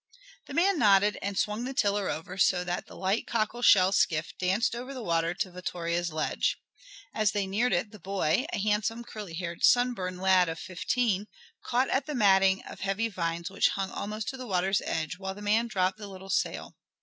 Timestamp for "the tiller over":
1.63-2.35